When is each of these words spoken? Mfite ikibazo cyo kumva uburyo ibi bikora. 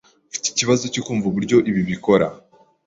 Mfite 0.29 0.45
ikibazo 0.49 0.83
cyo 0.93 1.01
kumva 1.05 1.25
uburyo 1.27 1.57
ibi 1.69 1.81
bikora. 1.89 2.27